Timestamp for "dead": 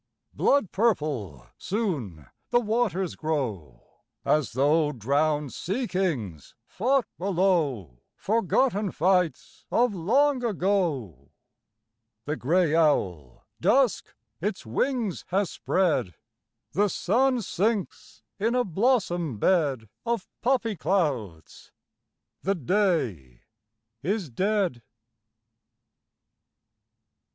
24.31-24.81